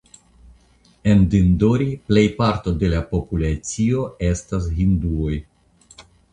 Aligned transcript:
En 1.11 1.21
Dindori 1.33 1.87
plejparto 2.07 2.75
de 2.85 2.91
la 2.95 3.03
populacio 3.13 4.09
estas 4.33 4.69
hinduoj. 4.81 5.33